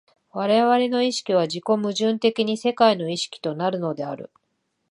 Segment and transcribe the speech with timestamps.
[0.31, 4.31] 我々の意識は自己矛盾的に世界の意識となるのである。